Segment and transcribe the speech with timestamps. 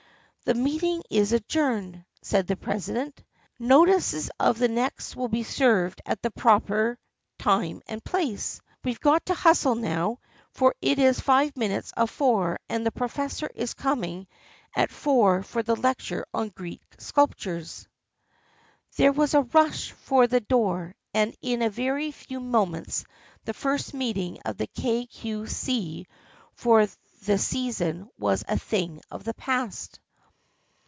[0.45, 3.15] 44 The meeting is adjourned," said the president.
[3.59, 6.97] 44 Notices of the next will be served at the proper
[7.39, 8.59] time and place.
[8.83, 10.19] We've got to hustle now,
[10.51, 14.27] for it is five minutes of four and the professor is coming
[14.75, 19.33] at four for the lecture on Greek sculpture." THE FRIENDSHIP OF ANNE 61 There was
[19.35, 23.05] a rush for the door, and in a very few moments
[23.45, 26.07] the first meeting of the Kay Cue See
[26.55, 26.87] for
[27.25, 29.99] the season was a thing of the past.